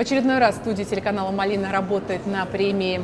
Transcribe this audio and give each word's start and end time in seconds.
очередной 0.00 0.38
раз 0.38 0.56
студия 0.56 0.86
телеканала 0.86 1.30
«Малина» 1.30 1.70
работает 1.70 2.26
на 2.26 2.46
премии 2.46 3.02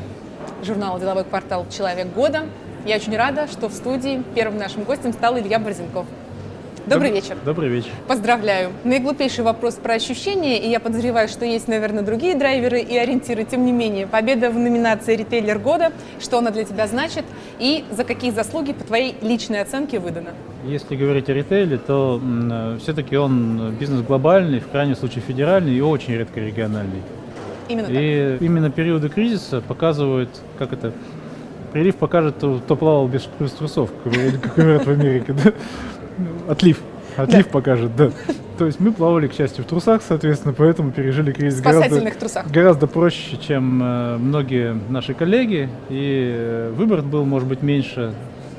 журнала 0.63 0.99
«Деловой 0.99 1.25
квартал. 1.25 1.67
Человек 1.69 2.07
года». 2.15 2.47
Я 2.87 2.97
очень 2.97 3.17
рада, 3.17 3.49
что 3.49 3.69
в 3.69 3.75
студии 3.75 4.23
первым 4.35 4.59
нашим 4.59 4.85
гостем 4.85 5.13
стал 5.13 5.39
Илья 5.39 5.59
Борзенков. 5.59 6.07
Добрый 6.87 7.11
Доб- 7.11 7.15
вечер. 7.15 7.37
Добрый 7.45 7.69
вечер. 7.69 7.91
Поздравляю. 8.07 8.71
Наиглупейший 8.85 9.43
вопрос 9.43 9.75
про 9.75 9.95
ощущения, 9.95 10.65
и 10.65 10.71
я 10.71 10.79
подозреваю, 10.79 11.27
что 11.27 11.45
есть, 11.45 11.67
наверное, 11.67 12.05
другие 12.05 12.37
драйверы 12.37 12.81
и 12.81 12.97
ориентиры. 12.97 13.45
Тем 13.45 13.67
не 13.67 13.73
менее, 13.73 14.07
победа 14.07 14.51
в 14.51 14.55
номинации 14.55 15.17
«Ритейлер 15.17 15.59
года», 15.59 15.93
что 16.21 16.39
она 16.39 16.53
для 16.53 16.63
тебя 16.63 16.87
значит, 16.87 17.25
и 17.59 17.85
за 17.91 18.05
какие 18.05 18.31
заслуги, 18.31 18.73
по 18.73 18.85
твоей 18.85 19.17
личной 19.21 19.63
оценке, 19.63 19.99
выдана? 19.99 20.31
Если 20.65 20.95
говорить 20.95 21.29
о 21.29 21.33
ритейле, 21.33 21.77
то 21.77 22.21
все-таки 22.81 23.17
он 23.17 23.75
бизнес 23.81 24.03
глобальный, 24.03 24.61
в 24.61 24.69
крайнем 24.69 24.95
случае 24.95 25.25
федеральный 25.27 25.75
и 25.75 25.81
очень 25.81 26.15
редко 26.15 26.39
региональный. 26.39 27.03
Именно 27.69 27.89
так. 27.89 27.97
И 27.97 28.37
именно 28.41 28.71
периоды 28.71 29.09
кризиса 29.09 29.61
показывают, 29.61 30.31
как 30.57 30.73
это, 30.73 30.93
прилив 31.73 31.97
покажет, 31.97 32.37
кто, 32.37 32.77
плавал 32.77 33.09
без, 33.09 33.29
трусов, 33.59 33.91
как 34.05 34.13
говорят 34.13 34.87
в 34.87 34.89
Америке, 34.89 35.33
да? 35.33 35.53
Отлив. 36.49 36.81
Отлив 37.17 37.49
покажет, 37.49 37.97
да. 37.97 38.11
То 38.59 38.67
есть 38.67 38.81
мы 38.81 38.93
плавали, 38.93 39.27
к 39.27 39.35
счастью, 39.35 39.65
в 39.65 39.67
трусах, 39.67 40.03
соответственно, 40.07 40.55
поэтому 40.57 40.91
пережили 40.91 41.31
кризис 41.31 41.61
гораздо, 41.61 41.87
спасательных 41.87 42.17
трусах. 42.17 42.51
гораздо 42.51 42.87
проще, 42.87 43.37
чем 43.37 43.83
э, 43.83 44.17
многие 44.17 44.79
наши 44.89 45.13
коллеги. 45.13 45.69
И 45.91 46.35
э, 46.35 46.73
выбор 46.75 47.03
был, 47.03 47.25
может 47.25 47.49
быть, 47.49 47.63
меньше, 47.63 48.15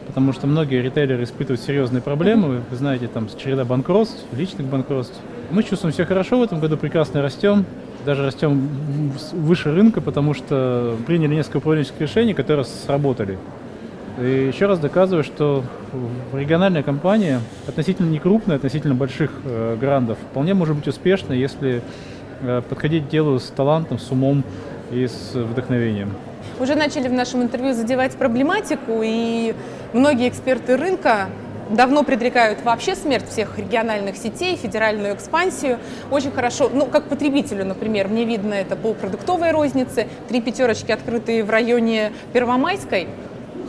потому 0.05 0.33
что 0.33 0.45
многие 0.45 0.81
ритейлеры 0.81 1.23
испытывают 1.23 1.61
серьезные 1.61 2.01
проблемы. 2.01 2.61
Вы 2.69 2.77
знаете, 2.77 3.07
там 3.07 3.27
череда 3.43 3.65
банкротств, 3.65 4.23
личных 4.33 4.67
банкротств. 4.67 5.19
Мы 5.49 5.63
чувствуем 5.63 5.93
себя 5.93 6.05
хорошо 6.05 6.37
в 6.39 6.43
этом 6.43 6.59
году, 6.59 6.77
прекрасно 6.77 7.21
растем. 7.21 7.65
Даже 8.05 8.23
растем 8.23 8.69
выше 9.33 9.73
рынка, 9.73 9.99
потому 9.99 10.33
что 10.33 10.95
приняли 11.07 11.35
несколько 11.35 11.57
управленческих 11.57 12.01
решений, 12.01 12.33
которые 12.33 12.65
сработали. 12.65 13.37
И 14.19 14.47
еще 14.47 14.65
раз 14.65 14.79
доказываю, 14.79 15.23
что 15.23 15.63
региональная 16.33 16.81
компания 16.81 17.39
относительно 17.67 18.09
не 18.09 18.17
крупная, 18.17 18.55
относительно 18.55 18.95
больших 18.95 19.31
э, 19.45 19.77
грандов, 19.79 20.17
вполне 20.31 20.55
может 20.55 20.75
быть 20.75 20.87
успешна, 20.87 21.33
если 21.33 21.83
э, 22.41 22.63
подходить 22.67 23.05
к 23.05 23.09
делу 23.09 23.37
с 23.37 23.49
талантом, 23.49 23.99
с 23.99 24.09
умом 24.09 24.43
и 24.91 25.05
с 25.05 25.33
вдохновением. 25.35 26.13
Уже 26.59 26.73
начали 26.73 27.07
в 27.07 27.13
нашем 27.13 27.43
интервью 27.43 27.73
задевать 27.73 28.13
проблематику, 28.13 29.01
и 29.03 29.53
многие 29.93 30.29
эксперты 30.29 30.77
рынка 30.77 31.27
давно 31.69 32.03
предрекают 32.03 32.63
вообще 32.63 32.95
смерть 32.95 33.29
всех 33.29 33.57
региональных 33.59 34.17
сетей, 34.17 34.55
федеральную 34.55 35.13
экспансию. 35.13 35.77
Очень 36.09 36.31
хорошо, 36.31 36.71
ну, 36.73 36.85
как 36.85 37.05
потребителю, 37.05 37.65
например, 37.65 38.07
мне 38.07 38.25
видно 38.25 38.53
это 38.55 38.75
по 38.75 38.93
продуктовой 38.93 39.51
рознице. 39.51 40.07
Три 40.27 40.41
пятерочки, 40.41 40.91
открытые 40.91 41.43
в 41.43 41.49
районе 41.49 42.13
Первомайской. 42.33 43.07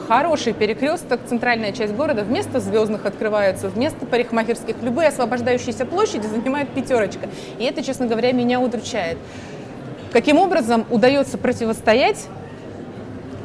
Хороший 0.09 0.55
перекресток, 0.55 1.21
центральная 1.29 1.71
часть 1.73 1.95
города. 1.95 2.25
Вместо 2.25 2.61
звездных 2.61 3.05
открываются, 3.05 3.69
вместо 3.69 4.07
парикмахерских. 4.07 4.77
Любые 4.83 5.09
освобождающиеся 5.09 5.85
площади 5.85 6.27
занимает 6.27 6.71
пятерочка. 6.71 7.29
И 7.59 7.65
это, 7.65 7.83
честно 7.83 8.07
говоря, 8.07 8.33
меня 8.33 8.59
удручает. 8.59 9.19
Каким 10.11 10.39
образом 10.39 10.87
удается 10.89 11.37
противостоять 11.37 12.27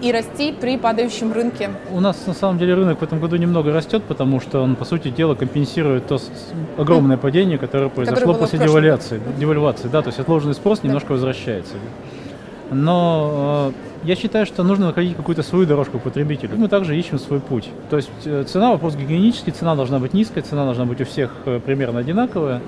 и 0.01 0.09
расти 0.13 0.53
при 0.53 0.77
падающем 0.77 1.33
рынке. 1.33 1.69
У 1.91 1.99
нас 1.99 2.25
на 2.27 2.33
самом 2.33 2.57
деле 2.57 2.75
рынок 2.75 3.01
в 3.01 3.03
этом 3.03 3.19
году 3.19 3.35
немного 3.35 3.73
растет, 3.73 4.01
потому 4.05 4.39
что 4.39 4.61
он, 4.61 4.77
по 4.77 4.85
сути 4.85 5.09
дела, 5.09 5.35
компенсирует 5.35 6.07
то 6.07 6.17
огромное 6.77 7.17
падение, 7.17 7.57
которое 7.57 7.89
произошло 7.89 8.31
в 8.31 8.39
после 8.39 8.59
девальвации. 8.59 9.19
Девальвации, 9.37 9.89
да, 9.89 10.01
то 10.01 10.07
есть 10.07 10.19
отложенный 10.19 10.53
спрос 10.53 10.81
немножко 10.81 11.11
возвращается. 11.11 11.73
Но 12.73 13.71
э, 14.03 14.07
я 14.07 14.15
считаю, 14.15 14.45
что 14.45 14.63
нужно 14.63 14.87
находить 14.87 15.15
какую-то 15.15 15.43
свою 15.43 15.65
дорожку 15.65 15.99
потребителю. 15.99 16.57
Мы 16.57 16.67
также 16.67 16.97
ищем 16.97 17.19
свой 17.19 17.39
путь. 17.39 17.69
То 17.89 17.97
есть 17.97 18.09
э, 18.25 18.43
цена, 18.43 18.71
вопрос 18.71 18.95
гигиенический, 18.95 19.51
цена 19.51 19.75
должна 19.75 19.99
быть 19.99 20.13
низкая, 20.13 20.43
цена 20.43 20.65
должна 20.65 20.85
быть 20.85 21.01
у 21.01 21.05
всех 21.05 21.31
э, 21.45 21.59
примерно 21.63 21.99
одинаковая. 21.99 22.61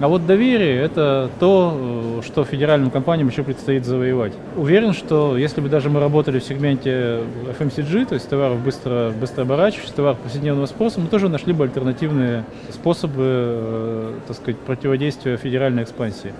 А 0.00 0.06
вот 0.06 0.26
доверие– 0.26 0.76
это 0.82 1.28
то, 1.40 2.20
что 2.24 2.44
федеральным 2.44 2.90
компаниям 2.92 3.28
еще 3.28 3.42
предстоит 3.42 3.84
завоевать. 3.84 4.32
Уверен, 4.56 4.92
что 4.92 5.36
если 5.36 5.60
бы 5.60 5.68
даже 5.68 5.90
мы 5.90 5.98
работали 5.98 6.38
в 6.38 6.44
сегменте 6.44 7.22
FMCG, 7.58 8.06
то 8.06 8.14
есть 8.14 8.28
товаров 8.28 8.62
быстро, 8.62 9.12
быстро 9.20 9.42
оборачивающихся, 9.42 9.96
товаров 9.96 10.18
повседневного 10.20 10.66
спроса, 10.66 11.00
мы 11.00 11.08
тоже 11.08 11.28
нашли 11.28 11.52
бы 11.52 11.64
альтернативные 11.64 12.44
способы, 12.70 14.14
так 14.28 14.36
сказать, 14.36 14.56
противодействия 14.60 15.36
федеральной 15.36 15.82
экспансии. 15.82 16.32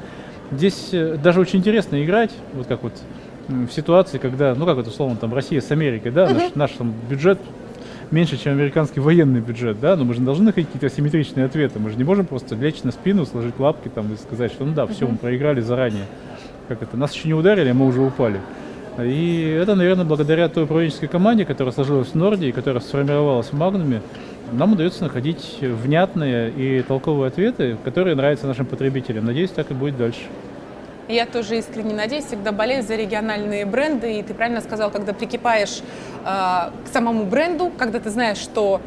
Здесь 0.51 0.91
э, 0.93 1.19
даже 1.23 1.41
очень 1.41 1.59
интересно 1.59 2.03
играть, 2.03 2.31
вот 2.55 2.67
как 2.67 2.83
вот 2.83 2.93
в 3.49 3.71
ситуации, 3.71 4.19
когда, 4.19 4.55
ну 4.55 4.67
как 4.67 4.77
вот 4.77 4.87
условно, 4.87 5.17
там 5.17 5.35
Россия 5.35 5.61
с 5.61 5.71
Америкой, 5.71 6.11
да, 6.11 6.29
наш, 6.29 6.55
наш 6.55 6.71
там 6.73 6.93
бюджет 7.09 7.39
меньше, 8.11 8.43
чем 8.43 8.53
американский 8.53 9.01
военный 9.01 9.41
бюджет, 9.41 9.81
да, 9.81 9.97
но 9.97 10.05
мы 10.05 10.15
же 10.15 10.21
должны 10.21 10.47
находить 10.47 10.69
какие-то 10.71 10.87
асимметричные 10.87 11.47
ответы. 11.47 11.79
Мы 11.79 11.91
же 11.91 11.97
не 11.97 12.05
можем 12.05 12.27
просто 12.27 12.55
лечь 12.55 12.83
на 12.83 12.93
спину, 12.93 13.27
сложить 13.27 13.59
лапки 13.59 13.89
там 13.89 14.13
и 14.13 14.17
сказать, 14.17 14.53
что 14.53 14.65
ну 14.65 14.73
да, 14.73 14.87
все, 14.87 15.07
мы 15.07 15.17
проиграли 15.17 15.61
заранее. 15.61 16.07
Как 16.69 16.83
это, 16.83 16.97
нас 16.97 17.15
еще 17.15 17.29
не 17.29 17.35
ударили, 17.35 17.69
а 17.71 17.75
мы 17.75 17.87
уже 17.87 18.01
упали. 18.01 18.41
И 18.99 19.57
это, 19.61 19.75
наверное, 19.75 20.05
благодаря 20.05 20.49
той 20.49 20.65
управленческой 20.65 21.09
команде, 21.09 21.45
которая 21.45 21.73
сложилась 21.73 22.09
в 22.09 22.15
Норде 22.15 22.49
и 22.49 22.53
которая 22.53 22.81
сформировалась 22.81 23.49
в 23.49 23.53
Магнуме, 23.53 24.03
нам 24.53 24.73
удается 24.73 25.05
находить 25.05 25.59
внятные 25.61 26.51
и 26.51 26.83
толковые 26.83 27.29
ответы, 27.29 27.77
которые 27.85 28.17
нравятся 28.17 28.47
нашим 28.47 28.67
потребителям. 28.67 29.27
Надеюсь, 29.27 29.51
так 29.51 29.71
и 29.71 29.75
будет 29.75 29.97
дальше. 29.97 30.23
Я 31.09 31.25
тоже 31.25 31.59
искренне 31.59 31.95
надеюсь, 31.95 32.27
всегда 32.27 32.53
болею 32.53 32.83
за 32.83 32.95
региональные 32.95 33.65
бренды. 33.65 34.19
И 34.19 34.23
ты 34.23 34.35
правильно 34.35 34.61
сказал, 34.61 34.91
когда 34.91 35.15
прикипаешь 35.15 35.81
э, 36.25 36.25
к 36.25 36.89
самому 36.93 37.25
бренду, 37.25 37.73
когда 37.79 37.99
ты 37.99 38.11
знаешь, 38.11 38.37
что 38.37 38.83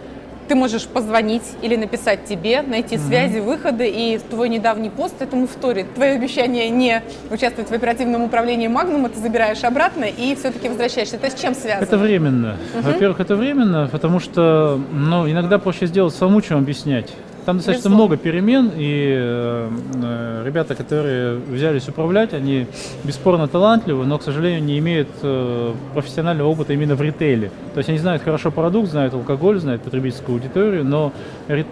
ты 0.48 0.56
можешь 0.56 0.86
позвонить 0.88 1.44
или 1.62 1.76
написать 1.76 2.26
тебе, 2.26 2.62
найти 2.62 2.98
связи, 2.98 3.40
выходы, 3.40 3.88
и 3.88 4.20
твой 4.30 4.50
недавний 4.50 4.90
пост 4.90 5.22
этому 5.22 5.48
вторит. 5.48 5.94
Твое 5.94 6.14
обещание 6.14 6.70
не 6.70 7.02
участвовать 7.30 7.70
в 7.70 7.74
оперативном 7.74 8.24
управлении 8.24 8.68
Магнума 8.68 9.10
ты 9.10 9.20
забираешь 9.20 9.64
обратно 9.64 10.06
и 10.06 10.36
все-таки 10.36 10.70
возвращаешься. 10.70 11.18
Это 11.18 11.30
с 11.30 11.40
чем 11.40 11.56
связано? 11.56 11.84
Это 11.84 11.98
временно. 11.98 12.58
Во-первых, 12.74 13.20
это 13.20 13.36
временно, 13.36 13.90
потому 13.92 14.20
что 14.20 14.80
ну, 14.92 15.30
иногда 15.30 15.60
проще 15.60 15.86
сделать 15.86 16.14
самому, 16.16 16.42
чем 16.42 16.58
объяснять. 16.58 17.12
Там 17.46 17.58
достаточно 17.58 17.90
Безусловно. 17.90 17.96
много 17.96 18.18
перемен, 18.18 18.72
и 18.76 19.16
э, 19.18 19.70
э, 20.04 20.44
ребята, 20.46 20.76
которые 20.76 21.38
взялись 21.38 21.88
управлять, 21.88 22.34
они 22.34 22.68
бесспорно 23.04 23.48
талантливы, 23.48 24.06
но, 24.06 24.18
к 24.18 24.24
сожалению, 24.24 24.64
не 24.64 24.78
имеют 24.78 25.10
э, 25.24 25.74
профессионального 25.94 26.48
опыта 26.50 26.74
именно 26.74 26.96
в 26.96 27.02
ритейле. 27.02 27.52
То 27.74 27.80
есть 27.80 27.90
они 27.90 27.98
знают 27.98 28.22
хорошо 28.22 28.52
продукт, 28.52 28.90
знают 28.90 29.14
алкоголь, 29.14 29.60
знают 29.60 29.82
потребительскую 29.82 30.36
аудиторию, 30.36 30.86
но, 30.86 31.14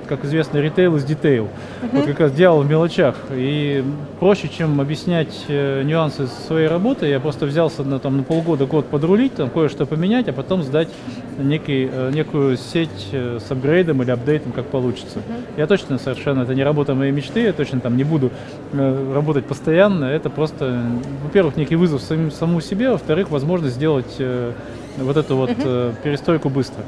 как 0.08 0.26
известно, 0.26 0.58
ритейл 0.58 0.96
из 0.96 1.04
детейл. 1.04 1.50
Вот 1.92 2.06
как 2.06 2.20
раз 2.20 2.32
дьявол 2.32 2.62
в 2.62 2.70
мелочах. 2.70 3.16
И 3.32 3.84
проще, 4.20 4.50
чем 4.50 4.82
объяснять 4.82 5.46
э, 5.48 5.84
нюансы 5.84 6.28
своей 6.48 6.68
работы, 6.68 7.06
я 7.08 7.20
просто 7.20 7.46
взялся 7.46 7.84
на, 7.84 8.00
там, 8.00 8.18
на 8.18 8.24
полгода, 8.24 8.66
год 8.66 8.88
подрулить, 8.88 9.36
там 9.36 9.50
кое-что 9.50 9.86
поменять, 9.86 10.28
а 10.30 10.34
потом 10.34 10.64
сдать 10.64 10.90
некий, 11.38 11.90
э, 11.92 12.12
некую 12.14 12.58
сеть 12.58 13.10
э, 13.12 13.40
с 13.40 13.52
апгрейдом 13.52 14.02
или 14.02 14.12
апдейтом, 14.12 14.52
как 14.52 14.66
получится. 14.66 15.20
Я 15.60 15.68
точно 15.68 16.00
совершенно, 16.00 16.44
это 16.44 16.56
не 16.56 16.64
работа 16.64 16.96
моей 16.96 17.12
мечты, 17.12 17.42
я 17.42 17.52
точно 17.52 17.82
там 17.82 17.98
не 17.98 18.06
буду 18.06 18.32
э, 18.72 19.14
работать 19.14 19.46
постоянно. 19.46 20.06
Это 20.06 20.30
просто, 20.30 20.82
во-первых, 21.22 21.58
некий 21.58 21.76
вызов 21.76 22.02
самим, 22.02 22.32
самому 22.32 22.62
себе, 22.62 22.92
во-вторых, 22.92 23.30
возможность 23.30 23.76
сделать 23.76 24.16
э, 24.20 24.54
вот 24.96 25.18
эту 25.18 25.36
вот 25.36 25.52
э, 25.58 25.92
перестройку 26.02 26.48
быстро. 26.48 26.82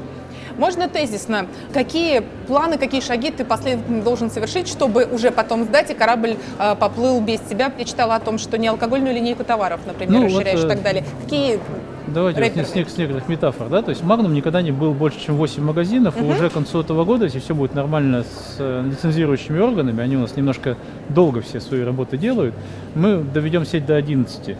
Можно 0.56 0.88
тезисно. 0.88 1.48
Какие 1.74 2.22
планы, 2.46 2.78
какие 2.78 3.02
шаги 3.02 3.30
ты 3.30 3.44
последовательно 3.44 4.02
должен 4.02 4.30
совершить, 4.30 4.68
чтобы 4.68 5.04
уже 5.04 5.32
потом 5.32 5.64
сдать, 5.64 5.90
и 5.90 5.94
корабль 5.94 6.36
э, 6.58 6.74
поплыл 6.74 7.20
без 7.20 7.40
тебя? 7.40 7.70
Я 7.76 7.84
читала 7.84 8.14
о 8.14 8.20
том, 8.20 8.38
что 8.38 8.56
не 8.56 8.68
алкогольную 8.68 9.14
линейку 9.14 9.44
товаров, 9.44 9.80
например, 9.86 10.14
Ну, 10.14 10.28
вот, 10.28 10.32
расширяешь 10.32 10.60
и 10.60 10.64
э, 10.64 10.68
так 10.68 10.82
далее. 10.82 11.04
Какие 11.24 11.60
Давайте 12.08 12.40
вот 12.40 12.48
рэперы? 12.48 12.66
с, 12.66 12.74
не- 12.74 12.84
с 12.84 12.96
некоторых 12.96 13.28
метафор, 13.28 13.68
да, 13.68 13.82
то 13.82 13.90
есть 13.90 14.02
Magnum 14.02 14.32
никогда 14.32 14.60
не 14.60 14.72
был 14.72 14.92
больше, 14.92 15.20
чем 15.20 15.36
8 15.36 15.62
магазинов, 15.62 16.20
и 16.20 16.24
уже 16.24 16.50
к 16.50 16.52
концу 16.52 16.80
этого 16.80 17.04
года, 17.04 17.24
если 17.24 17.38
все 17.38 17.54
будет 17.54 17.74
нормально 17.74 18.24
с 18.24 18.56
э, 18.58 18.84
лицензирующими 18.84 19.58
органами, 19.60 20.02
они 20.02 20.16
у 20.16 20.20
нас 20.20 20.36
немножко 20.36 20.76
долго 21.08 21.40
все 21.42 21.60
свои 21.60 21.82
работы 21.82 22.18
делают, 22.18 22.54
мы 22.94 23.18
доведем 23.18 23.64
сеть 23.64 23.86
до 23.86 23.96
11. 23.96 24.56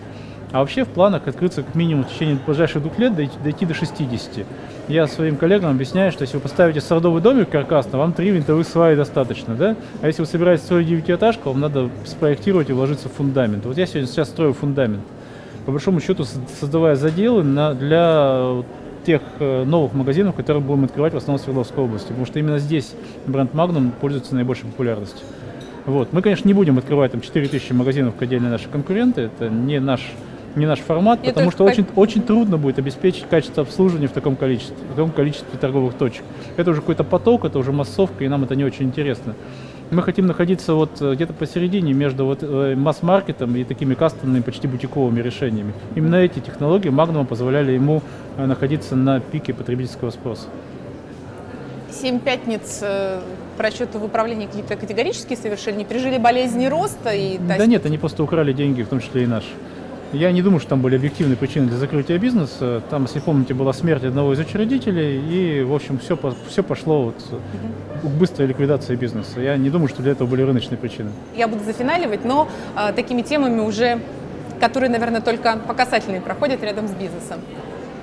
А 0.52 0.58
вообще 0.60 0.84
в 0.84 0.88
планах 0.88 1.26
открыться 1.26 1.62
как 1.62 1.74
минимум 1.74 2.04
в 2.04 2.12
течение 2.12 2.36
ближайших 2.46 2.82
двух 2.82 2.98
лет 2.98 3.16
дойти, 3.16 3.32
дойти 3.42 3.64
до 3.64 3.72
60. 3.72 4.46
Я 4.88 5.06
своим 5.06 5.36
коллегам 5.36 5.70
объясняю, 5.70 6.12
что 6.12 6.22
если 6.22 6.36
вы 6.36 6.42
поставите 6.42 6.82
сордовый 6.82 7.22
домик 7.22 7.48
каркасно, 7.48 7.96
вам 7.98 8.12
три 8.12 8.30
винтовых 8.30 8.68
сваи 8.68 8.94
достаточно, 8.94 9.54
да? 9.54 9.76
А 10.02 10.06
если 10.06 10.20
вы 10.20 10.26
собираетесь 10.26 10.64
строить 10.64 10.88
девятиэтажку, 10.88 11.48
вам 11.48 11.60
надо 11.60 11.88
спроектировать 12.04 12.68
и 12.68 12.74
вложиться 12.74 13.08
в 13.08 13.12
фундамент. 13.12 13.64
Вот 13.64 13.78
я 13.78 13.86
сегодня 13.86 14.06
сейчас 14.06 14.28
строю 14.28 14.52
фундамент 14.52 15.00
по 15.64 15.72
большому 15.72 16.00
счету 16.00 16.24
со- 16.24 16.38
создавая 16.60 16.96
заделы 16.96 17.42
на, 17.42 17.74
для 17.74 18.62
тех 19.04 19.22
э, 19.38 19.64
новых 19.64 19.92
магазинов, 19.94 20.34
которые 20.34 20.62
будем 20.62 20.84
открывать 20.84 21.12
в 21.12 21.16
основном 21.16 21.40
в 21.40 21.42
Свердловской 21.42 21.84
области. 21.84 22.08
Потому 22.08 22.26
что 22.26 22.38
именно 22.38 22.58
здесь 22.58 22.94
бренд 23.26 23.52
Magnum 23.52 23.90
пользуется 24.00 24.34
наибольшей 24.34 24.66
популярностью. 24.66 25.26
Вот. 25.86 26.12
Мы, 26.12 26.22
конечно, 26.22 26.46
не 26.46 26.54
будем 26.54 26.78
открывать 26.78 27.12
там 27.12 27.20
4000 27.20 27.72
магазинов, 27.72 28.14
как 28.14 28.22
отдельные 28.22 28.50
наши 28.50 28.68
конкуренты, 28.68 29.22
это 29.22 29.48
не 29.48 29.80
наш 29.80 30.12
не 30.54 30.66
наш 30.66 30.80
формат, 30.80 31.20
Я 31.22 31.30
потому 31.30 31.50
что 31.50 31.64
очень, 31.64 31.86
очень 31.96 32.22
трудно 32.22 32.58
будет 32.58 32.78
обеспечить 32.78 33.24
качество 33.28 33.62
обслуживания 33.62 34.06
в 34.06 34.12
таком 34.12 34.36
количестве, 34.36 34.76
в 34.92 34.96
таком 34.96 35.10
количестве 35.10 35.58
торговых 35.58 35.94
точек. 35.94 36.24
Это 36.58 36.72
уже 36.72 36.80
какой-то 36.80 37.04
поток, 37.04 37.46
это 37.46 37.58
уже 37.58 37.72
массовка, 37.72 38.22
и 38.22 38.28
нам 38.28 38.44
это 38.44 38.54
не 38.54 38.62
очень 38.62 38.84
интересно. 38.84 39.34
Мы 39.92 40.02
хотим 40.02 40.26
находиться 40.26 40.72
вот 40.72 41.02
э, 41.02 41.14
где-то 41.14 41.34
посередине 41.34 41.92
между 41.92 42.24
вот 42.24 42.38
э, 42.40 42.74
масс-маркетом 42.74 43.54
и 43.56 43.62
такими 43.62 43.92
кастомными, 43.92 44.40
почти 44.40 44.66
бутиковыми 44.66 45.20
решениями. 45.20 45.74
Именно 45.94 46.16
эти 46.16 46.38
технологии 46.38 46.90
Magnum 46.90 47.26
позволяли 47.26 47.72
ему 47.72 48.00
э, 48.38 48.46
находиться 48.46 48.96
на 48.96 49.20
пике 49.20 49.52
потребительского 49.52 50.08
спроса. 50.10 50.46
Семь 51.90 52.20
пятниц 52.20 52.82
просчеты 53.58 53.98
в 53.98 54.04
управлении 54.04 54.46
какие-то 54.46 54.76
категорические 54.76 55.36
совершили, 55.36 55.76
не 55.76 55.84
пережили 55.84 56.16
болезни 56.16 56.64
роста 56.68 57.10
и 57.10 57.36
Да 57.36 57.66
нет, 57.66 57.84
они 57.84 57.98
просто 57.98 58.22
украли 58.22 58.54
деньги, 58.54 58.80
в 58.80 58.88
том 58.88 58.98
числе 58.98 59.24
и 59.24 59.26
наши. 59.26 59.50
Я 60.12 60.30
не 60.30 60.42
думаю, 60.42 60.60
что 60.60 60.70
там 60.70 60.82
были 60.82 60.96
объективные 60.96 61.36
причины 61.36 61.68
для 61.68 61.78
закрытия 61.78 62.18
бизнеса. 62.18 62.82
Там, 62.90 63.04
если 63.04 63.20
помните, 63.20 63.54
была 63.54 63.72
смерть 63.72 64.04
одного 64.04 64.34
из 64.34 64.38
учредителей, 64.38 65.20
и, 65.20 65.62
в 65.62 65.74
общем, 65.74 65.98
все, 65.98 66.18
все 66.48 66.62
пошло 66.62 67.04
вот 67.04 67.16
к 68.02 68.06
быстрой 68.06 68.46
ликвидации 68.48 68.94
бизнеса. 68.94 69.40
Я 69.40 69.56
не 69.56 69.70
думаю, 69.70 69.88
что 69.88 70.02
для 70.02 70.12
этого 70.12 70.28
были 70.28 70.42
рыночные 70.42 70.76
причины. 70.76 71.10
Я 71.34 71.48
буду 71.48 71.64
зафиналивать, 71.64 72.24
но 72.26 72.48
э, 72.76 72.92
такими 72.92 73.22
темами 73.22 73.60
уже, 73.60 74.00
которые, 74.60 74.90
наверное, 74.90 75.22
только 75.22 75.56
по 75.66 75.72
касательной 75.72 76.20
проходят 76.20 76.62
рядом 76.62 76.88
с 76.88 76.92
бизнесом. 76.92 77.40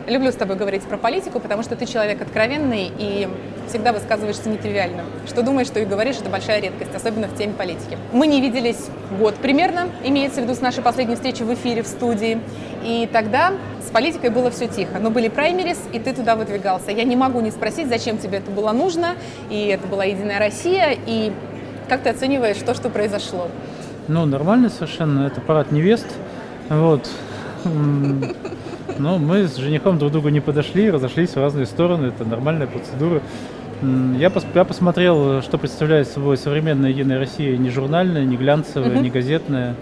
Люблю 0.08 0.32
с 0.32 0.36
тобой 0.36 0.56
говорить 0.56 0.84
про 0.84 0.98
политику, 0.98 1.40
потому 1.40 1.64
что 1.64 1.76
ты 1.76 1.86
человек 1.86 2.22
откровенный 2.22 2.92
и 2.98 3.28
всегда 3.68 3.94
высказываешься 3.94 4.50
нетривиально. 4.50 5.04
Что 5.28 5.44
думаешь, 5.44 5.68
что 5.68 5.80
и 5.80 5.86
говоришь, 5.86 6.18
это 6.18 6.30
большая 6.30 6.62
редкость, 6.62 6.96
особенно 6.96 7.28
в 7.28 7.38
теме 7.38 7.54
политики. 7.54 7.98
Мы 8.12 8.26
не 8.28 8.42
виделись 8.42 8.88
год 9.20 9.36
примерно, 9.36 9.90
имеется 10.04 10.42
в 10.42 10.44
виду 10.46 10.56
с 10.56 10.62
нашей 10.62 10.82
последней 10.82 11.16
встречи 11.16 11.44
в 11.44 11.54
эфире 11.54 11.84
в 11.84 11.88
студии. 11.88 12.40
И 12.84 13.08
тогда 13.12 13.54
с 13.86 13.92
политикой 13.92 14.30
было 14.30 14.50
все 14.50 14.68
тихо. 14.68 15.00
Но 15.00 15.12
были 15.12 15.28
праймерис, 15.28 15.80
и 15.94 16.00
ты 16.00 16.14
туда 16.14 16.36
выдвигался. 16.36 16.92
Я 16.92 17.04
не 17.04 17.16
могу 17.16 17.42
не 17.42 17.52
спросить, 17.52 17.88
зачем 17.88 18.18
тебе 18.18 18.40
это 18.40 18.50
было 18.50 18.72
нужно, 18.72 19.16
и 19.50 19.68
это 19.68 19.86
была 19.86 20.06
Единая 20.06 20.40
Россия, 20.40 20.98
и 21.06 21.32
как 21.88 22.02
ты 22.02 22.10
оцениваешь 22.10 22.58
то, 22.58 22.74
что 22.74 22.90
произошло? 22.90 23.48
Ну, 24.08 24.26
нормально 24.26 24.70
совершенно, 24.70 25.28
это 25.28 25.42
парад 25.42 25.72
невест. 25.72 26.08
Вот. 26.70 27.10
Но 29.00 29.18
мы 29.18 29.48
с 29.48 29.56
женихом 29.56 29.98
друг 29.98 30.12
другу 30.12 30.30
не 30.30 30.42
подошли, 30.42 30.92
разошлись 30.92 31.30
в 31.32 31.38
разные 31.38 31.66
стороны, 31.66 32.08
это 32.08 32.26
нормальная 32.26 32.68
процедура. 32.68 33.22
Я, 33.82 34.28
пос- 34.28 34.46
я 34.54 34.66
посмотрел, 34.66 35.42
что 35.42 35.58
представляет 35.58 36.08
собой 36.10 36.36
современная 36.38 36.90
Единая 36.90 37.18
Россия, 37.18 37.56
не 37.58 37.70
журнальная, 37.70 38.26
не 38.26 38.36
глянцевая, 38.36 38.92
Мгм. 38.92 39.04
не 39.04 39.10
газетная, 39.10 39.76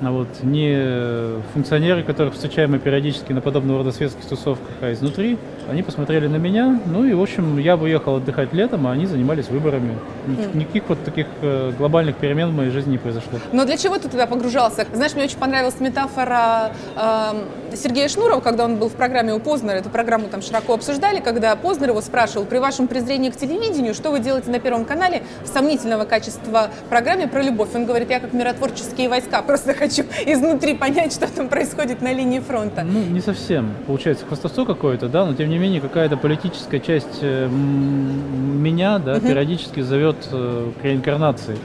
а 0.00 0.10
вот 0.12 0.28
не 0.42 0.72
э, 0.76 1.40
функционеры, 1.52 2.04
которых 2.04 2.34
встречаем 2.34 2.70
мы 2.72 2.78
периодически 2.78 3.32
на 3.32 3.40
подобного 3.40 3.78
рода 3.78 3.90
светских 3.90 4.24
тусовках, 4.26 4.68
а 4.80 4.92
изнутри. 4.92 5.38
Они 5.68 5.82
посмотрели 5.82 6.28
на 6.28 6.36
меня, 6.36 6.80
ну 6.86 7.04
и, 7.04 7.12
в 7.14 7.20
общем, 7.22 7.58
я 7.58 7.76
бы 7.76 7.84
уехал 7.84 8.16
отдыхать 8.16 8.52
летом, 8.52 8.86
а 8.86 8.92
они 8.92 9.06
занимались 9.06 9.48
выборами. 9.48 9.96
Ник- 10.28 10.54
Никаких 10.54 10.84
вот 10.88 11.02
таких 11.04 11.26
э, 11.40 11.72
глобальных 11.76 12.16
перемен 12.16 12.50
в 12.50 12.54
моей 12.54 12.70
жизни 12.70 12.92
не 12.92 12.98
произошло. 12.98 13.38
Но 13.52 13.64
для 13.64 13.76
чего 13.76 13.98
ты 13.98 14.08
туда 14.08 14.26
погружался? 14.28 14.86
Знаешь, 14.92 15.14
мне 15.14 15.24
очень 15.24 15.38
понравилась 15.38 15.78
метафора 15.80 16.72
эм, 16.96 17.36
Сергея 17.76 18.08
Шнурова, 18.08 18.40
когда 18.40 18.64
он 18.64 18.76
был 18.76 18.88
в 18.88 18.94
программе 18.94 19.32
у 19.34 19.40
Познера. 19.40 19.76
Эту 19.76 19.90
программу 19.90 20.28
там 20.28 20.42
широко 20.42 20.74
обсуждали, 20.74 21.20
когда 21.20 21.54
Познер 21.56 21.90
его 21.90 22.00
спрашивал, 22.00 22.44
при 22.44 22.58
вашем 22.58 22.88
презрении 22.88 23.30
к 23.30 23.36
телевидению, 23.36 23.94
что 23.94 24.10
вы 24.10 24.20
делаете 24.20 24.50
на 24.50 24.58
Первом 24.58 24.84
канале 24.84 25.22
в 25.44 25.48
сомнительного 25.48 26.04
качества 26.04 26.70
программе 26.88 27.28
про 27.28 27.42
любовь? 27.42 27.70
Он 27.74 27.86
говорит, 27.86 28.10
я 28.10 28.20
как 28.20 28.32
миротворческие 28.32 29.08
войска, 29.08 29.42
просто 29.42 29.74
хочу 29.74 30.04
изнутри 30.26 30.74
понять, 30.74 31.12
что 31.12 31.26
там 31.26 31.48
происходит 31.48 32.02
на 32.02 32.12
линии 32.12 32.40
фронта. 32.40 32.82
Ну, 32.82 33.02
не 33.02 33.20
совсем. 33.20 33.70
Получается 33.86 34.26
хвастовство 34.26 34.64
какое-то, 34.64 35.08
да, 35.08 35.26
но 35.26 35.34
тем 35.34 35.48
не 35.48 35.58
менее 35.58 35.80
какая-то 35.80 36.16
политическая 36.16 36.80
часть 36.80 37.18
э, 37.22 37.48
меня, 37.48 38.98
да, 38.98 39.20
периодически 39.20 39.80
зовет 39.80 40.16
э, 40.30 40.70
к 40.80 40.84
реинкарнации. 40.84 41.56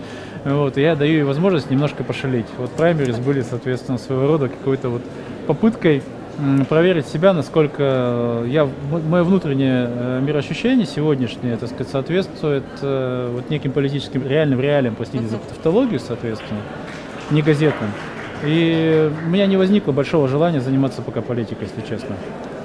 Вот, 0.46 0.78
и 0.78 0.82
я 0.82 0.96
даю 0.96 1.14
ей 1.14 1.24
возможность 1.24 1.70
немножко 1.70 2.04
пошалить. 2.04 2.46
Вот 2.58 2.72
праймерис 2.72 3.18
были, 3.18 3.42
соответственно, 3.42 3.98
своего 3.98 4.28
рода 4.28 4.48
какой-то 4.48 4.90
вот 4.90 5.02
попыткой 5.48 6.04
проверить 6.70 7.08
себя, 7.08 7.34
насколько 7.34 8.44
я, 8.46 8.70
мое 8.92 9.24
внутреннее 9.24 9.90
э, 9.90 10.22
мироощущение 10.22 10.86
сегодняшнее, 10.86 11.58
так 11.58 11.70
сказать, 11.70 11.88
соответствует 11.92 12.64
э, 12.82 13.32
вот 13.34 13.50
неким 13.50 13.72
политическим 13.72 14.28
реальным 14.28 14.62
реалиям, 14.62 14.96
простите 14.96 15.26
за 15.26 15.38
тавтологию, 15.38 16.00
соответственно, 16.00 16.60
не 17.32 17.42
газетным. 17.42 17.90
И 18.46 19.12
у 19.26 19.30
меня 19.30 19.48
не 19.48 19.58
возникло 19.58 19.92
большого 19.92 20.28
желания 20.28 20.62
заниматься 20.62 21.02
пока 21.02 21.22
политикой, 21.22 21.64
если 21.64 21.82
честно. 21.90 22.16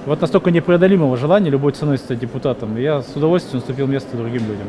Вот 0.04 0.20
настолько 0.20 0.50
непреодолимого 0.50 1.16
желания 1.16 1.48
любой 1.48 1.72
ценой 1.72 1.96
стать 1.96 2.18
депутатом. 2.18 2.76
И 2.76 2.82
я 2.82 3.00
с 3.00 3.16
удовольствием 3.16 3.58
уступил 3.58 3.86
место 3.86 4.16
другим 4.16 4.42
людям. 4.42 4.68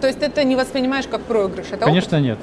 То 0.00 0.08
есть 0.08 0.20
это 0.20 0.44
не 0.44 0.56
воспринимаешь 0.56 1.06
как 1.06 1.22
проигрыш? 1.22 1.66
Это 1.72 1.86
Конечно, 1.86 2.20
нет. 2.20 2.38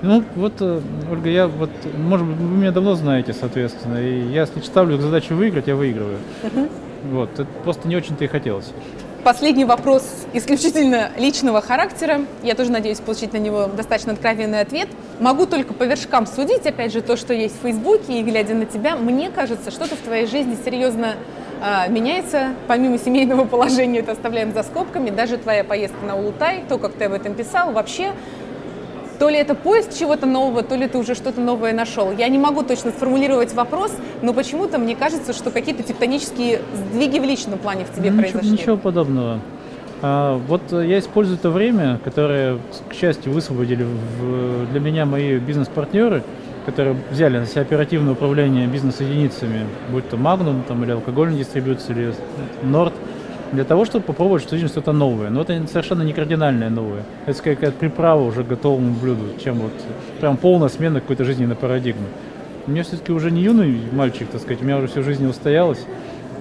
Ну, 0.00 0.22
вот, 0.36 0.52
э, 0.60 0.80
Ольга, 1.10 1.28
я 1.28 1.48
вот, 1.48 1.70
может 1.96 2.26
быть, 2.26 2.36
вы 2.36 2.56
меня 2.56 2.70
давно 2.70 2.94
знаете, 2.94 3.32
соответственно, 3.32 3.98
и 3.98 4.28
я, 4.28 4.42
если 4.42 4.60
ставлю 4.60 4.96
задачу 4.98 5.34
выиграть, 5.34 5.66
я 5.66 5.74
выигрываю. 5.74 6.18
Вот, 7.10 7.30
это 7.34 7.48
просто 7.64 7.88
не 7.88 7.96
очень-то 7.96 8.24
и 8.24 8.28
хотелось. 8.28 8.72
Последний 9.24 9.64
вопрос 9.64 10.26
исключительно 10.32 11.10
личного 11.18 11.60
характера. 11.60 12.20
Я 12.44 12.54
тоже 12.54 12.70
надеюсь 12.70 13.00
получить 13.00 13.32
на 13.32 13.38
него 13.38 13.66
достаточно 13.66 14.12
откровенный 14.12 14.60
ответ. 14.60 14.88
Могу 15.18 15.46
только 15.46 15.74
по 15.74 15.82
вершкам 15.82 16.26
судить, 16.26 16.64
опять 16.64 16.92
же, 16.92 17.02
то, 17.02 17.16
что 17.16 17.34
есть 17.34 17.58
в 17.58 17.62
Фейсбуке, 17.62 18.20
и 18.20 18.22
глядя 18.22 18.54
на 18.54 18.66
тебя, 18.66 18.96
мне 18.96 19.30
кажется, 19.30 19.72
что-то 19.72 19.96
в 19.96 19.98
твоей 19.98 20.26
жизни 20.26 20.56
серьезно 20.64 21.16
а, 21.60 21.88
меняется. 21.88 22.50
Помимо 22.68 22.98
семейного 22.98 23.44
положения, 23.46 23.98
это 23.98 24.12
оставляем 24.12 24.52
за 24.54 24.62
скобками. 24.62 25.10
Даже 25.10 25.36
твоя 25.36 25.64
поездка 25.64 26.06
на 26.06 26.16
Улутай, 26.16 26.62
то, 26.68 26.78
как 26.78 26.92
ты 26.92 27.04
об 27.04 27.12
этом 27.12 27.34
писал, 27.34 27.72
вообще 27.72 28.12
то 29.18 29.28
ли 29.28 29.36
это 29.36 29.54
поиск 29.54 29.92
чего-то 29.98 30.26
нового, 30.26 30.62
то 30.62 30.76
ли 30.76 30.86
ты 30.86 30.98
уже 30.98 31.14
что-то 31.14 31.40
новое 31.40 31.72
нашел. 31.72 32.12
Я 32.12 32.28
не 32.28 32.38
могу 32.38 32.62
точно 32.62 32.90
сформулировать 32.90 33.52
вопрос, 33.54 33.92
но 34.22 34.32
почему-то 34.32 34.78
мне 34.78 34.94
кажется, 34.94 35.32
что 35.32 35.50
какие-то 35.50 35.82
тектонические 35.82 36.60
сдвиги 36.74 37.18
в 37.18 37.24
личном 37.24 37.58
плане 37.58 37.84
в 37.84 37.94
тебе 37.94 38.10
ничего, 38.10 38.20
произошли. 38.22 38.50
ничего 38.50 38.76
подобного. 38.76 39.40
А, 40.00 40.38
вот 40.46 40.62
э, 40.72 40.86
я 40.86 41.00
использую 41.00 41.38
это 41.38 41.50
время, 41.50 41.98
которое, 42.04 42.58
к 42.88 42.94
счастью, 42.94 43.32
высвободили 43.32 43.82
в- 43.84 44.70
для 44.70 44.78
меня 44.80 45.04
мои 45.06 45.38
бизнес-партнеры, 45.38 46.22
которые 46.66 46.96
взяли 47.10 47.38
на 47.38 47.46
себя 47.46 47.62
оперативное 47.62 48.12
управление 48.12 48.68
бизнес-единицами, 48.68 49.66
будь 49.90 50.08
то 50.08 50.16
Magnum 50.16 50.62
там, 50.68 50.84
или 50.84 50.92
алкогольная 50.92 51.38
дистрибьюция, 51.38 51.96
или 51.96 52.14
Nord, 52.62 52.92
для 53.52 53.64
того, 53.64 53.84
чтобы 53.84 54.04
попробовать 54.04 54.48
жизни 54.50 54.66
что-то 54.66 54.92
новое. 54.92 55.30
Но 55.30 55.42
это 55.42 55.66
совершенно 55.66 56.02
не 56.02 56.12
кардинальное 56.12 56.70
новое. 56.70 57.04
Это 57.26 57.42
какая-то 57.42 57.78
приправа 57.78 58.22
уже 58.22 58.44
к 58.44 58.48
готовому 58.48 58.94
блюду, 58.94 59.24
чем 59.42 59.56
вот 59.56 59.72
прям 60.20 60.36
полная 60.36 60.68
смена 60.68 61.00
какой-то 61.00 61.24
жизненной 61.24 61.56
парадигмы. 61.56 62.06
У 62.66 62.70
меня 62.70 62.82
все-таки 62.82 63.12
уже 63.12 63.30
не 63.30 63.40
юный 63.40 63.80
мальчик, 63.92 64.28
так 64.28 64.42
сказать, 64.42 64.60
у 64.60 64.64
меня 64.64 64.76
уже 64.76 64.88
всю 64.88 65.02
жизнь 65.02 65.26
устоялось. 65.26 65.80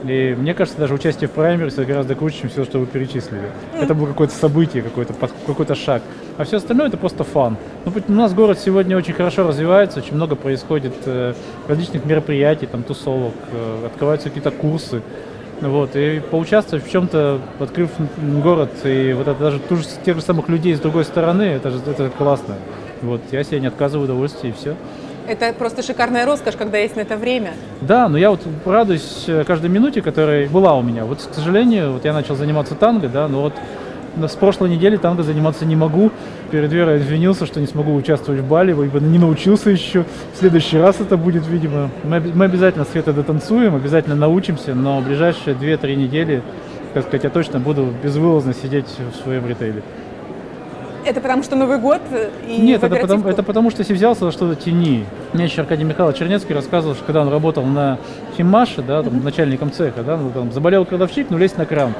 И 0.04 0.36
мне 0.38 0.54
кажется, 0.54 0.80
даже 0.80 0.94
участие 0.94 1.28
в 1.28 1.32
праймерисе 1.32 1.84
гораздо 1.84 2.16
круче, 2.16 2.42
чем 2.42 2.50
все, 2.50 2.66
что 2.66 2.80
вы 2.80 2.86
перечислили. 2.86 3.50
Это 3.74 3.96
было 3.96 4.08
какое-то 4.08 4.34
событие, 4.34 4.84
какой-то, 4.84 5.14
какой-то 5.46 5.74
шаг. 5.74 6.04
А 6.38 6.44
все 6.44 6.58
остальное 6.58 6.88
это 6.88 6.98
просто 6.98 7.24
фан. 7.24 7.58
Ну, 7.86 7.94
у 8.08 8.12
нас 8.12 8.34
город 8.34 8.60
сегодня 8.60 8.96
очень 8.96 9.14
хорошо 9.14 9.48
развивается, 9.48 10.00
очень 10.00 10.14
много 10.14 10.36
происходит 10.36 10.94
э, 11.06 11.34
различных 11.68 12.06
мероприятий, 12.06 12.68
там, 12.68 12.84
тусовок, 12.84 13.34
э, 13.52 13.86
открываются 13.88 14.30
какие-то 14.30 14.52
курсы. 14.52 15.02
Вот, 15.62 15.96
и 15.96 16.20
поучаствовать 16.20 16.86
в 16.86 16.92
чем-то, 16.92 17.42
открыв 17.60 17.90
город, 18.44 18.72
и 18.84 19.14
вот 19.14 19.28
это 19.28 19.40
даже 19.40 19.60
ту 19.60 19.78
же, 19.78 19.84
тех 20.06 20.16
же 20.18 20.22
самых 20.22 20.50
людей 20.50 20.76
с 20.76 20.80
другой 20.80 21.04
стороны, 21.04 21.44
это 21.44 21.72
же 21.72 21.80
это 21.86 22.10
классно. 22.10 22.56
Вот, 23.02 23.22
я 23.32 23.44
себе 23.44 23.60
не 23.60 23.68
отказываю 23.68 24.08
в 24.08 24.10
удовольствии, 24.10 24.50
и 24.50 24.54
все. 24.54 24.76
Это 25.28 25.52
просто 25.54 25.82
шикарная 25.82 26.26
роскошь, 26.26 26.56
когда 26.56 26.78
есть 26.78 26.96
на 26.96 27.02
это 27.02 27.18
время. 27.18 27.54
Да, 27.82 28.08
но 28.08 28.18
я 28.18 28.30
вот 28.30 28.42
радуюсь 28.66 29.26
э, 29.28 29.44
каждой 29.46 29.70
минуте, 29.70 30.02
которая 30.02 30.48
была 30.48 30.76
у 30.76 30.82
меня. 30.82 31.04
Вот, 31.04 31.22
к 31.22 31.34
сожалению, 31.34 31.94
вот 31.94 32.06
я 32.06 32.14
начал 32.14 32.36
заниматься 32.36 32.76
танго, 32.76 33.10
да, 33.10 33.28
но 33.28 33.42
вот 33.42 33.54
на- 34.18 34.28
с 34.28 34.36
прошлой 34.36 34.70
недели 34.70 34.98
танго 34.98 35.24
заниматься 35.24 35.66
не 35.66 35.76
могу. 35.76 36.12
Перед 36.52 36.72
Верой 36.72 37.00
извинился, 37.00 37.46
что 37.46 37.60
не 37.60 37.68
смогу 37.68 37.94
участвовать 37.96 38.42
в 38.42 38.48
бале, 38.48 38.72
ибо 38.74 39.00
не 39.00 39.18
научился 39.20 39.70
еще. 39.70 40.06
В 40.34 40.38
следующий 40.40 40.78
раз 40.78 41.00
это 41.00 41.18
будет, 41.18 41.48
видимо. 41.48 41.90
Мы, 42.04 42.20
мы 42.20 42.46
обязательно 42.46 42.86
с 42.86 42.90
Светой 42.90 43.14
дотанцуем, 43.14 43.76
обязательно 43.76 44.16
научимся, 44.16 44.74
но 44.76 45.02
ближайшие 45.02 45.56
2-3 45.56 45.96
недели, 45.96 46.42
так 46.94 47.04
сказать, 47.04 47.24
я 47.26 47.30
точно 47.30 47.60
буду 47.60 47.88
безвылазно 48.04 48.54
сидеть 48.54 48.88
в 49.14 49.24
своем 49.24 49.48
ритейле. 49.48 49.82
Это 51.06 51.22
потому 51.22 51.42
что 51.42 51.56
Новый 51.56 51.80
год 51.80 52.02
и 52.50 52.58
Нет, 52.58 52.84
это 52.84 52.98
потому, 52.98 53.30
это 53.30 53.42
потому, 53.42 53.72
что 53.72 53.80
если 53.80 53.94
взялся 53.94 54.26
за 54.26 54.32
что-то 54.34 54.56
тяни. 54.56 55.06
Мне 55.32 55.46
еще 55.46 55.62
Аркадий 55.62 55.86
Михайлович 55.86 56.18
Чернецкий 56.18 56.54
рассказывал, 56.54 56.96
что 56.96 57.06
когда 57.06 57.22
он 57.22 57.30
работал 57.30 57.64
на 57.64 57.98
Фимаше, 58.36 58.82
да, 58.82 59.02
там, 59.04 59.24
начальником 59.24 59.72
цеха, 59.72 60.04
да, 60.04 60.18
ну, 60.18 60.32
там, 60.32 60.52
заболел 60.52 60.84
кладовщик, 60.84 61.28
ну 61.30 61.38
лезь 61.38 61.56
на 61.56 61.66
кран. 61.66 61.94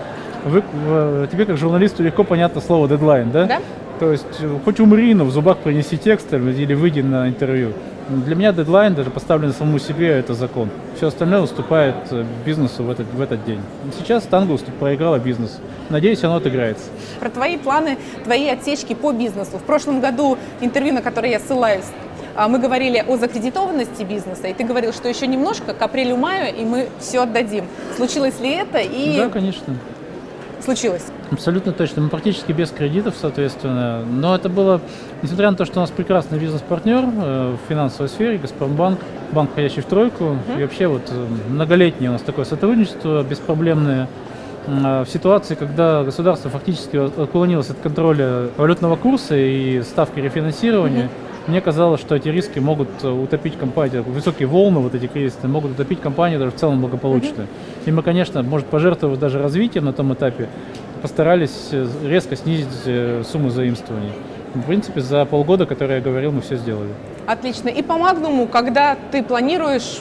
Вы, 0.48 1.28
тебе 1.32 1.46
как 1.46 1.58
журналисту 1.58 2.04
легко 2.04 2.24
понятно 2.24 2.62
слово 2.62 2.88
дедлайн, 2.88 3.32
да? 3.32 3.46
Да? 3.46 3.60
То 4.00 4.12
есть 4.12 4.26
э, 4.42 4.60
хоть 4.64 4.80
умри, 4.80 5.14
но 5.14 5.26
в 5.26 5.32
зубах 5.32 5.58
принеси 5.58 5.98
текст 5.98 6.32
или 6.34 6.74
выйди 6.74 7.02
на 7.02 7.28
интервью. 7.28 7.74
Для 8.10 8.36
меня 8.36 8.54
дедлайн, 8.54 8.94
даже 8.94 9.10
поставленный 9.10 9.54
самому 9.54 9.80
себе, 9.80 10.08
это 10.10 10.34
закон. 10.34 10.70
Все 10.96 11.08
остальное 11.08 11.42
уступает 11.42 11.96
э, 12.12 12.24
бизнесу 12.46 12.84
в 12.84 12.92
этот, 12.92 13.08
в 13.08 13.20
этот 13.20 13.44
день. 13.46 13.60
Сейчас 13.98 14.24
Танго 14.24 14.58
проиграла 14.80 15.18
бизнес. 15.18 15.60
Надеюсь, 15.90 16.24
оно 16.24 16.36
отыграется. 16.36 16.86
Про 17.20 17.30
твои 17.30 17.58
планы, 17.58 17.98
твои 18.24 18.48
отсечки 18.48 18.94
по 18.94 19.12
бизнесу. 19.12 19.58
В 19.58 19.64
прошлом 19.64 20.00
году 20.00 20.38
интервью, 20.62 20.94
на 20.94 21.02
которое 21.02 21.32
я 21.32 21.40
ссылаюсь, 21.40 21.86
а, 22.36 22.48
мы 22.48 22.60
говорили 22.60 23.04
о 23.06 23.18
закредитованности 23.18 24.04
бизнеса, 24.04 24.48
и 24.48 24.54
ты 24.54 24.64
говорил, 24.64 24.94
что 24.94 25.10
еще 25.10 25.26
немножко, 25.26 25.74
к 25.74 25.82
апрелю-маю, 25.82 26.56
и 26.56 26.64
мы 26.64 26.88
все 27.00 27.24
отдадим. 27.24 27.66
Случилось 27.96 28.40
ли 28.40 28.52
это? 28.52 28.78
И... 28.78 29.18
Да, 29.18 29.30
конечно. 29.30 29.74
Случилось? 30.64 31.06
Абсолютно 31.32 31.72
точно. 31.72 32.02
Мы 32.02 32.10
практически 32.10 32.52
без 32.52 32.70
кредитов, 32.72 33.16
соответственно. 33.20 34.04
Но 34.06 34.36
это 34.36 34.50
было, 34.50 34.82
несмотря 35.22 35.52
на 35.52 35.58
то, 35.58 35.66
что 35.66 35.80
у 35.80 35.82
нас 35.82 35.92
прекрасный 35.92 36.40
бизнес-партнер 36.40 37.04
э, 37.06 37.56
в 37.56 37.70
финансовой 37.70 38.10
сфере, 38.10 38.38
Газпромбанк, 38.38 39.00
банк, 39.32 39.52
входящий 39.52 39.82
в 39.82 39.86
тройку, 39.86 40.24
mm-hmm. 40.24 40.60
и 40.60 40.62
вообще 40.64 40.88
вот 40.88 41.04
э, 41.10 41.28
многолетнее 41.50 42.10
у 42.10 42.14
нас 42.14 42.22
такое 42.22 42.46
сотрудничество 42.46 43.24
беспроблемное 43.24 44.08
э, 44.68 45.04
в 45.04 45.10
ситуации, 45.10 45.56
когда 45.56 46.04
государство 46.04 46.50
фактически 46.50 46.98
отклонилось 46.98 47.70
от 47.70 47.78
контроля 47.78 48.50
валютного 48.58 48.96
курса 48.96 49.36
и 49.36 49.82
ставки 49.84 50.20
рефинансирования, 50.20 51.06
mm-hmm 51.06 51.27
мне 51.48 51.62
казалось, 51.62 52.02
что 52.02 52.16
эти 52.16 52.28
риски 52.30 52.60
могут 52.60 52.90
э, 53.04 53.10
утопить 53.10 53.58
компанию, 53.58 54.04
высокие 54.04 54.48
волны 54.48 54.80
вот 54.80 54.96
эти 54.96 55.08
кризисные 55.08 55.50
могут 55.50 55.72
утопить 55.72 56.02
компанию 56.02 56.40
даже 56.40 56.52
в 56.52 56.56
целом 56.56 56.82
благополучно. 56.82 57.48
И 57.86 57.92
мы, 57.92 58.04
конечно, 58.04 58.44
может 58.44 58.68
пожертвовать 58.68 59.20
даже 59.20 59.40
развитием 59.42 59.86
на 59.86 59.94
том 59.94 60.14
этапе, 60.14 60.50
постарались 61.02 61.70
э, 61.72 61.88
резко 62.04 62.36
снизить 62.36 62.68
э, 62.86 63.24
сумму 63.26 63.50
заимствований. 63.50 64.12
В 64.54 64.62
принципе, 64.62 65.02
за 65.02 65.26
полгода, 65.26 65.66
которые 65.66 65.98
я 65.98 66.04
говорил, 66.04 66.32
мы 66.32 66.42
все 66.42 66.56
сделали. 66.56 66.90
Отлично. 67.28 67.70
И 67.70 67.82
по 67.82 67.98
Магнуму, 67.98 68.48
когда 68.48 68.98
ты 69.12 69.24
планируешь 69.24 70.00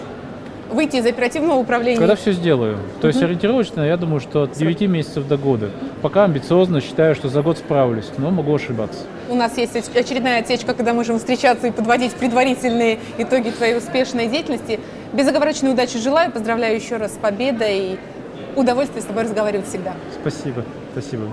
выйти 0.70 0.96
из 0.96 1.06
оперативного 1.06 1.58
управления? 1.58 1.99
Когда 1.99 2.16
все 2.16 2.32
сделаю. 2.32 2.78
То 3.00 3.08
есть 3.08 3.23
ориентировочно, 3.23 3.82
я 3.82 3.96
думаю, 3.96 4.20
что 4.20 4.42
от 4.42 4.52
9 4.52 4.80
месяцев 4.82 5.26
до 5.26 5.37
года. 5.37 5.70
Пока 6.02 6.25
амбициозно 6.25 6.80
считаю, 6.80 7.14
что 7.14 7.28
за 7.28 7.42
год 7.42 7.58
справлюсь, 7.58 8.11
но 8.18 8.30
могу 8.30 8.54
ошибаться. 8.54 9.00
У 9.28 9.35
нас 9.35 9.56
есть 9.58 9.75
очередная 9.96 10.40
отсечка, 10.40 10.75
когда 10.75 10.92
можем 10.92 11.18
встречаться 11.18 11.66
и 11.66 11.70
подводить 11.70 12.12
предварительные 12.14 12.99
итоги 13.18 13.50
твоей 13.50 13.76
успешной 13.76 14.28
деятельности. 14.28 14.80
Безоговорочной 15.12 15.73
удачи 15.73 15.99
желаю, 15.99 16.30
поздравляю 16.30 16.76
еще 16.76 16.96
раз 16.96 17.14
с 17.14 17.16
победой. 17.16 17.99
Удовольствие 18.54 19.02
с 19.02 19.04
тобой 19.04 19.25
разговаривать 19.25 19.68
всегда. 19.68 19.94
Спасибо, 20.20 20.64
спасибо. 20.92 21.25